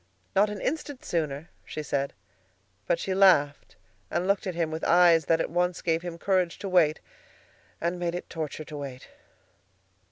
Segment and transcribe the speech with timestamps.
[0.35, 2.13] "Not an instant sooner," she said.
[2.87, 3.75] But she laughed
[4.09, 6.99] and looked at him with eyes that at once gave him courage to wait
[7.79, 9.09] and made it torture to wait.